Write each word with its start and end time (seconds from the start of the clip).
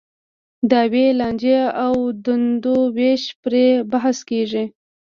دعاوې، 0.69 1.05
لانجې 1.19 1.59
او 1.85 1.95
دندو 2.25 2.77
وېش 2.97 3.23
پرې 3.41 3.65
بحث 3.91 4.17
کېږي. 4.29 4.63